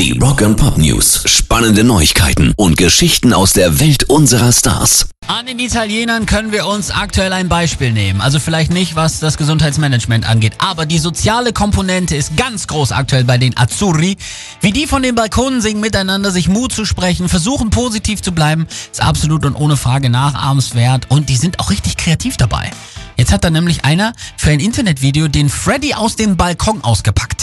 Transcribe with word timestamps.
Die 0.00 0.18
Rock 0.18 0.40
and 0.40 0.56
Pop 0.56 0.78
News. 0.78 1.24
Spannende 1.26 1.84
Neuigkeiten 1.84 2.54
und 2.56 2.78
Geschichten 2.78 3.34
aus 3.34 3.52
der 3.52 3.80
Welt 3.80 4.04
unserer 4.04 4.50
Stars. 4.50 5.10
An 5.26 5.44
den 5.44 5.58
Italienern 5.58 6.24
können 6.24 6.52
wir 6.52 6.66
uns 6.66 6.90
aktuell 6.90 7.34
ein 7.34 7.50
Beispiel 7.50 7.92
nehmen. 7.92 8.22
Also 8.22 8.40
vielleicht 8.40 8.72
nicht, 8.72 8.96
was 8.96 9.20
das 9.20 9.36
Gesundheitsmanagement 9.36 10.26
angeht, 10.26 10.54
aber 10.56 10.86
die 10.86 10.98
soziale 10.98 11.52
Komponente 11.52 12.16
ist 12.16 12.34
ganz 12.38 12.66
groß 12.66 12.92
aktuell 12.92 13.24
bei 13.24 13.36
den 13.36 13.58
Azzurri. 13.58 14.16
Wie 14.62 14.72
die 14.72 14.86
von 14.86 15.02
den 15.02 15.16
Balkonen 15.16 15.60
singen 15.60 15.82
miteinander, 15.82 16.30
sich 16.30 16.48
Mut 16.48 16.72
zu 16.72 16.86
sprechen, 16.86 17.28
versuchen 17.28 17.68
positiv 17.68 18.22
zu 18.22 18.32
bleiben, 18.32 18.68
ist 18.90 19.02
absolut 19.02 19.44
und 19.44 19.54
ohne 19.54 19.76
Frage 19.76 20.08
nachahmenswert 20.08 21.10
und 21.10 21.28
die 21.28 21.36
sind 21.36 21.60
auch 21.60 21.68
richtig 21.68 21.98
kreativ 21.98 22.38
dabei. 22.38 22.70
Jetzt 23.18 23.32
hat 23.32 23.44
da 23.44 23.50
nämlich 23.50 23.84
einer 23.84 24.14
für 24.38 24.48
ein 24.48 24.60
Internetvideo 24.60 25.28
den 25.28 25.50
Freddy 25.50 25.92
aus 25.92 26.16
dem 26.16 26.38
Balkon 26.38 26.82
ausgepackt. 26.82 27.39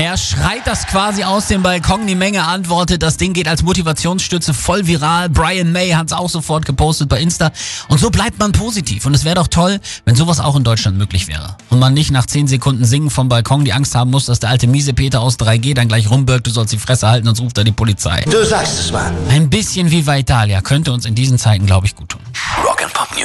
Er 0.00 0.16
schreit 0.16 0.64
das 0.64 0.86
quasi 0.86 1.24
aus 1.24 1.48
dem 1.48 1.64
Balkon, 1.64 2.06
die 2.06 2.14
Menge 2.14 2.44
antwortet, 2.44 3.02
das 3.02 3.16
Ding 3.16 3.32
geht 3.32 3.48
als 3.48 3.64
Motivationsstütze 3.64 4.54
voll 4.54 4.86
viral. 4.86 5.28
Brian 5.28 5.72
May 5.72 5.90
hat 5.90 6.06
es 6.06 6.12
auch 6.12 6.28
sofort 6.30 6.64
gepostet 6.64 7.08
bei 7.08 7.20
Insta. 7.20 7.50
Und 7.88 7.98
so 7.98 8.08
bleibt 8.08 8.38
man 8.38 8.52
positiv. 8.52 9.06
Und 9.06 9.14
es 9.14 9.24
wäre 9.24 9.34
doch 9.34 9.48
toll, 9.48 9.80
wenn 10.04 10.14
sowas 10.14 10.38
auch 10.38 10.54
in 10.54 10.62
Deutschland 10.62 10.98
möglich 10.98 11.26
wäre. 11.26 11.56
Und 11.68 11.80
man 11.80 11.94
nicht 11.94 12.12
nach 12.12 12.26
10 12.26 12.46
Sekunden 12.46 12.84
singen 12.84 13.10
vom 13.10 13.28
Balkon 13.28 13.64
die 13.64 13.72
Angst 13.72 13.96
haben 13.96 14.12
muss, 14.12 14.26
dass 14.26 14.38
der 14.38 14.50
alte 14.50 14.68
miese 14.68 14.92
Peter 14.92 15.20
aus 15.20 15.36
3G 15.36 15.74
dann 15.74 15.88
gleich 15.88 16.08
rumbirgt, 16.08 16.46
du 16.46 16.52
sollst 16.52 16.72
die 16.72 16.78
Fresse 16.78 17.08
halten, 17.08 17.26
sonst 17.26 17.40
ruft 17.40 17.58
er 17.58 17.64
die 17.64 17.72
Polizei. 17.72 18.24
Du 18.30 18.44
sagst 18.46 18.78
es, 18.78 18.92
Mann. 18.92 19.12
Ein 19.28 19.50
bisschen 19.50 19.90
Viva 19.90 20.16
Italia 20.16 20.60
könnte 20.60 20.92
uns 20.92 21.06
in 21.06 21.16
diesen 21.16 21.38
Zeiten, 21.38 21.66
glaube 21.66 21.86
ich, 21.86 21.96
gut 21.96 22.10
tun. 22.10 22.20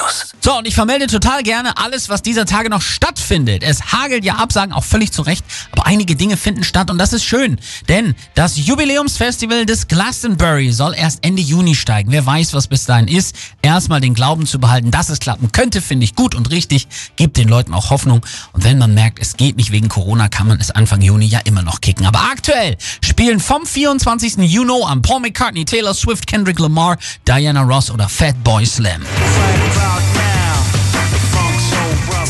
News. 0.03 0.33
So, 0.41 0.57
und 0.57 0.67
ich 0.67 0.75
vermelde 0.75 1.07
total 1.07 1.43
gerne 1.43 1.77
alles, 1.77 2.09
was 2.09 2.21
dieser 2.21 2.45
Tage 2.45 2.69
noch 2.69 2.81
stattfindet. 2.81 3.63
Es 3.63 3.93
hagelt 3.93 4.25
ja 4.25 4.35
Absagen, 4.35 4.73
auch 4.73 4.83
völlig 4.83 5.11
zu 5.11 5.21
Recht, 5.21 5.45
aber 5.71 5.85
einige 5.85 6.15
Dinge 6.15 6.37
finden 6.37 6.63
statt 6.63 6.91
und 6.91 6.97
das 6.97 7.13
ist 7.13 7.23
schön, 7.23 7.59
denn 7.87 8.15
das 8.35 8.57
Jubiläumsfestival 8.57 9.65
des 9.65 9.87
Glastonbury 9.87 10.71
soll 10.71 10.95
erst 10.95 11.23
Ende 11.25 11.41
Juni 11.41 11.75
steigen. 11.75 12.11
Wer 12.11 12.25
weiß, 12.25 12.53
was 12.53 12.67
bis 12.67 12.85
dahin 12.85 13.07
ist. 13.07 13.35
Erstmal 13.61 14.01
den 14.01 14.13
Glauben 14.13 14.45
zu 14.45 14.59
behalten, 14.59 14.91
dass 14.91 15.09
es 15.09 15.19
klappen 15.19 15.51
könnte, 15.51 15.81
finde 15.81 16.03
ich 16.03 16.15
gut 16.15 16.35
und 16.35 16.51
richtig, 16.51 16.87
gibt 17.15 17.37
den 17.37 17.47
Leuten 17.47 17.73
auch 17.73 17.89
Hoffnung 17.89 18.25
und 18.51 18.63
wenn 18.63 18.77
man 18.77 18.93
merkt, 18.93 19.19
es 19.19 19.37
geht 19.37 19.55
nicht 19.57 19.71
wegen 19.71 19.89
Corona, 19.89 20.27
kann 20.27 20.47
man 20.47 20.59
es 20.59 20.71
Anfang 20.71 21.01
Juni 21.01 21.25
ja 21.25 21.39
immer 21.39 21.61
noch 21.61 21.81
kicken. 21.81 22.05
Aber 22.05 22.19
aktuell 22.31 22.77
spielen 23.01 23.39
vom 23.39 23.65
24. 23.65 24.37
Juni 24.37 24.63
am 24.85 25.01
Paul 25.01 25.19
McCartney, 25.19 25.65
Taylor 25.65 25.93
Swift, 25.93 26.25
Kendrick 26.25 26.59
Lamar, 26.59 26.97
Diana 27.27 27.61
Ross 27.61 27.91
oder 27.91 28.07
Fatboy 28.07 28.65
Slim. 28.65 29.01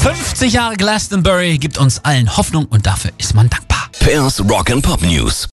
50 0.04 0.52
Jahre 0.52 0.76
Glastonbury 0.76 1.58
gibt 1.58 1.78
uns 1.78 2.04
allen 2.04 2.36
Hoffnung 2.36 2.66
und 2.66 2.86
dafür 2.86 3.12
ist 3.20 3.36
man 3.36 3.50
dankbar. 3.50 3.90
Pairs 4.02 4.42
Rock 4.42 4.70
and 4.70 4.84
Pop 4.84 5.02
News. 5.02 5.48